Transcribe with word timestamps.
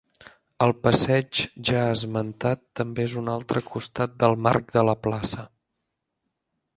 El 0.67 0.71
passeig 0.85 1.41
ja 1.69 1.83
esmentat 1.97 2.63
també 2.79 3.05
és 3.11 3.13
un 3.23 3.29
altre 3.35 3.63
costat 3.69 4.19
del 4.25 4.39
marc 4.47 4.77
de 4.79 4.85
la 4.89 4.97
plaça. 5.09 5.47